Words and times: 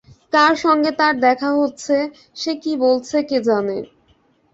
কার 0.33 0.53
সঙ্গে 0.63 0.91
তার 0.99 1.13
দেখা 1.25 1.49
হচ্ছে, 1.59 1.95
সে 2.35 2.51
কী 2.63 2.73
বলছে 2.83 3.17
কে 3.29 3.37
জানে? 3.47 3.77